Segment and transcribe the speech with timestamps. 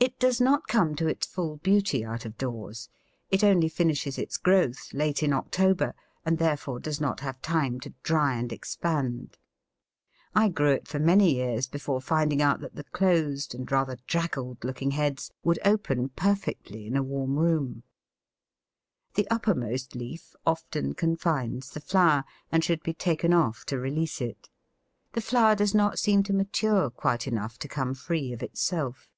[0.00, 2.88] It does not come to its full beauty out of doors;
[3.30, 5.94] it only finishes its growth late in October,
[6.26, 9.38] and therefore does not have time to dry and expand.
[10.34, 14.64] I grew it for many years before finding out that the closed and rather draggled
[14.64, 17.84] looking heads would open perfectly in a warm room.
[19.14, 24.50] The uppermost leaf often confines the flower, and should be taken off to release it;
[25.12, 29.08] the flower does not seem to mature quite enough to come free of itself.